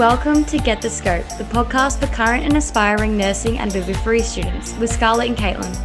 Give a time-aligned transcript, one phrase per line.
[0.00, 4.74] Welcome to Get the Scope, the podcast for current and aspiring nursing and midwifery students
[4.78, 5.76] with Scarlett and Caitlin.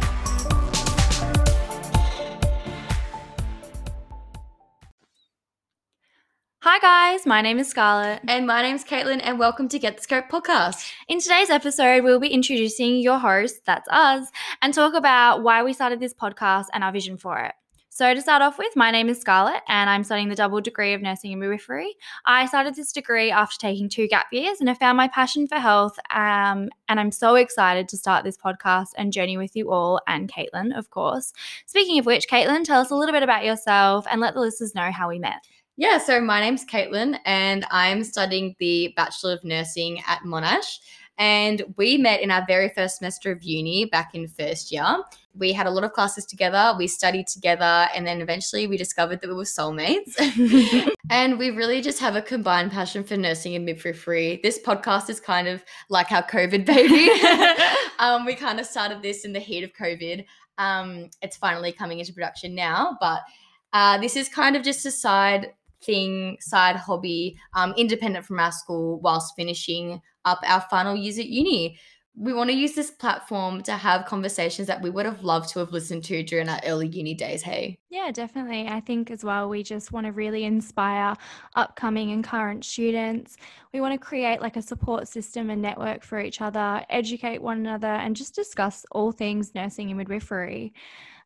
[6.62, 8.22] Hi guys, my name is Scarlett.
[8.26, 10.90] And my name's Caitlin, and welcome to Get the Scope podcast.
[11.08, 14.28] In today's episode, we'll be introducing your host, that's us,
[14.62, 17.52] and talk about why we started this podcast and our vision for it.
[17.96, 20.92] So, to start off with, my name is Scarlett and I'm studying the double degree
[20.92, 21.96] of nursing and midwifery.
[22.26, 25.54] I started this degree after taking two gap years and I found my passion for
[25.54, 25.98] health.
[26.10, 30.30] Um, and I'm so excited to start this podcast and journey with you all and
[30.30, 31.32] Caitlin, of course.
[31.64, 34.74] Speaking of which, Caitlin, tell us a little bit about yourself and let the listeners
[34.74, 35.46] know how we met.
[35.78, 40.80] Yeah, so my name's Caitlin and I'm studying the Bachelor of Nursing at Monash.
[41.18, 45.02] And we met in our very first semester of uni back in first year.
[45.34, 49.20] We had a lot of classes together, we studied together, and then eventually we discovered
[49.20, 50.14] that we were soulmates.
[51.10, 54.40] and we really just have a combined passion for nursing and midwifery.
[54.42, 57.10] This podcast is kind of like our COVID baby.
[57.98, 60.24] um, we kind of started this in the heat of COVID.
[60.58, 63.20] Um, it's finally coming into production now, but
[63.72, 68.52] uh, this is kind of just a side thing, side hobby, um, independent from our
[68.52, 71.78] school, whilst finishing up our final years at uni.
[72.18, 75.58] We want to use this platform to have conversations that we would have loved to
[75.58, 77.42] have listened to during our early uni days.
[77.42, 77.78] Hey.
[77.90, 78.68] Yeah, definitely.
[78.68, 81.14] I think as well, we just want to really inspire
[81.56, 83.36] upcoming and current students.
[83.74, 87.58] We want to create like a support system and network for each other, educate one
[87.58, 90.72] another, and just discuss all things nursing and midwifery.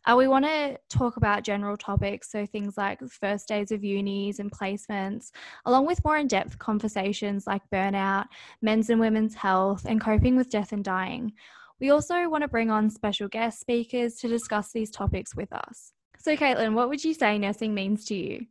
[0.07, 4.39] Uh, we want to talk about general topics, so things like first days of unis
[4.39, 5.31] and placements,
[5.67, 8.25] along with more in depth conversations like burnout,
[8.63, 11.33] men's and women's health, and coping with death and dying.
[11.81, 15.93] We also want to bring on special guest speakers to discuss these topics with us.
[16.19, 18.47] So, Caitlin, what would you say nursing means to you?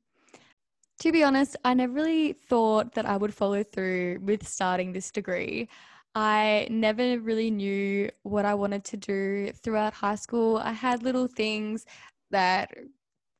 [1.01, 5.11] To be honest, I never really thought that I would follow through with starting this
[5.11, 5.69] degree.
[6.15, 10.57] I never really knew what I wanted to do throughout high school.
[10.57, 11.85] I had little things
[12.31, 12.71] that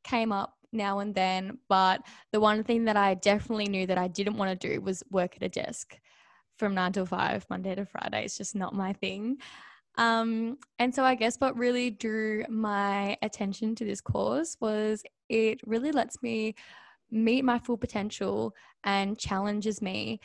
[0.03, 4.07] came up now and then, but the one thing that I definitely knew that I
[4.07, 5.97] didn't want to do was work at a desk
[6.57, 8.25] from nine till five, Monday to Friday.
[8.25, 9.38] It's just not my thing.
[9.97, 15.59] Um, and so I guess what really drew my attention to this course was it
[15.66, 16.56] really lets me
[17.12, 18.53] meet my full potential
[18.84, 20.19] and challenges me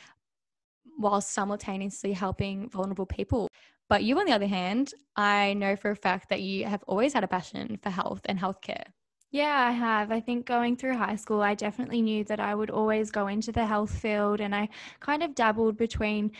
[0.97, 3.47] while simultaneously helping vulnerable people.
[3.87, 7.13] But you, on the other hand, I know for a fact that you have always
[7.13, 8.85] had a passion for health and healthcare.
[9.31, 10.11] Yeah, I have.
[10.11, 13.51] I think going through high school, I definitely knew that I would always go into
[13.51, 14.69] the health field, and I
[15.01, 16.31] kind of dabbled between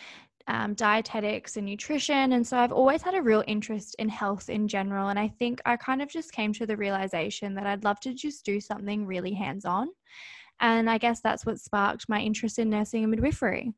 [0.47, 2.33] um, dietetics and nutrition.
[2.33, 5.09] And so I've always had a real interest in health in general.
[5.09, 8.13] And I think I kind of just came to the realization that I'd love to
[8.13, 9.89] just do something really hands on.
[10.59, 13.73] And I guess that's what sparked my interest in nursing and midwifery.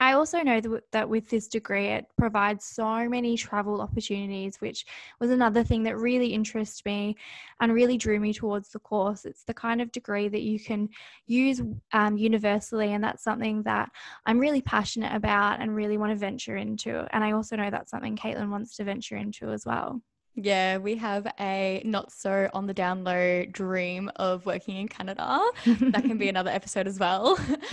[0.00, 0.60] I also know
[0.92, 4.86] that with this degree, it provides so many travel opportunities, which
[5.18, 7.16] was another thing that really interested me
[7.60, 9.24] and really drew me towards the course.
[9.24, 10.88] It's the kind of degree that you can
[11.26, 11.60] use
[11.92, 13.90] um, universally, and that's something that
[14.24, 17.04] I'm really passionate about and really want to venture into.
[17.12, 20.00] And I also know that's something Caitlin wants to venture into as well.
[20.40, 25.40] Yeah, we have a not so on the down low dream of working in Canada.
[25.66, 27.36] that can be another episode as well.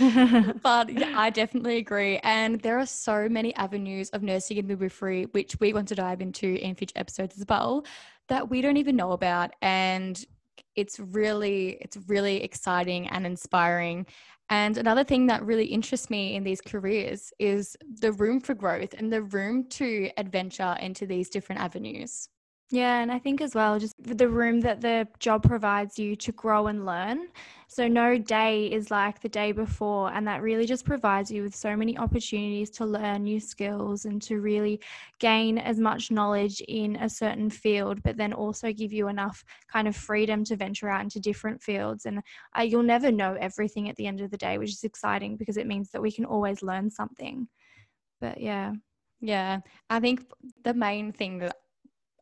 [0.64, 2.18] but yeah, I definitely agree.
[2.24, 6.20] And there are so many avenues of nursing and midwifery, which we want to dive
[6.20, 7.86] into in future episodes as well,
[8.26, 9.52] that we don't even know about.
[9.62, 10.22] And
[10.74, 14.06] it's really, it's really exciting and inspiring.
[14.50, 18.92] And another thing that really interests me in these careers is the room for growth
[18.98, 22.28] and the room to adventure into these different avenues.
[22.70, 26.32] Yeah, and I think as well, just the room that the job provides you to
[26.32, 27.28] grow and learn.
[27.68, 31.54] So, no day is like the day before, and that really just provides you with
[31.54, 34.80] so many opportunities to learn new skills and to really
[35.20, 39.86] gain as much knowledge in a certain field, but then also give you enough kind
[39.86, 42.04] of freedom to venture out into different fields.
[42.04, 42.20] And
[42.58, 45.56] uh, you'll never know everything at the end of the day, which is exciting because
[45.56, 47.46] it means that we can always learn something.
[48.20, 48.72] But yeah.
[49.20, 50.24] Yeah, I think
[50.62, 51.56] the main thing that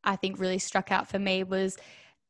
[0.05, 1.77] I think really struck out for me was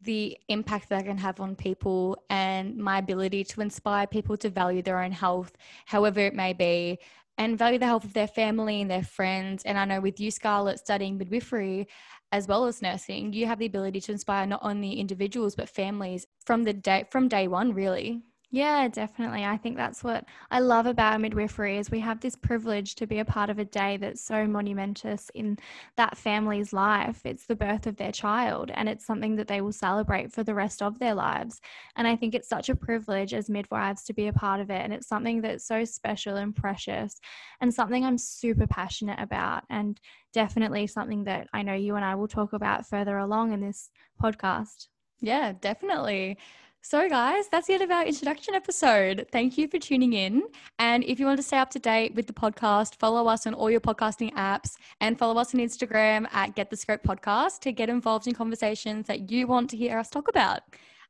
[0.00, 4.50] the impact that I can have on people and my ability to inspire people to
[4.50, 5.52] value their own health,
[5.86, 6.98] however it may be,
[7.38, 9.64] and value the health of their family and their friends.
[9.64, 11.88] And I know with you, Scarlett, studying midwifery
[12.32, 16.26] as well as nursing, you have the ability to inspire not only individuals but families
[16.44, 18.22] from the day from day one, really.
[18.54, 19.44] Yeah, definitely.
[19.44, 23.18] I think that's what I love about midwifery is we have this privilege to be
[23.18, 25.58] a part of a day that's so monumentous in
[25.96, 27.20] that family's life.
[27.24, 30.54] It's the birth of their child and it's something that they will celebrate for the
[30.54, 31.60] rest of their lives.
[31.96, 34.82] And I think it's such a privilege as midwives to be a part of it
[34.82, 37.20] and it's something that's so special and precious
[37.60, 40.00] and something I'm super passionate about and
[40.32, 43.90] definitely something that I know you and I will talk about further along in this
[44.22, 44.86] podcast.
[45.20, 46.38] Yeah, definitely.
[46.86, 49.26] So, guys, that's the end of our introduction episode.
[49.32, 50.42] Thank you for tuning in.
[50.78, 53.54] And if you want to stay up to date with the podcast, follow us on
[53.54, 57.72] all your podcasting apps and follow us on Instagram at Get the Scope Podcast to
[57.72, 60.60] get involved in conversations that you want to hear us talk about.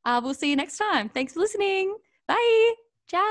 [0.05, 1.09] Uh, we'll see you next time.
[1.09, 1.97] Thanks for listening.
[2.29, 2.75] Bye.
[3.11, 3.25] Ciao.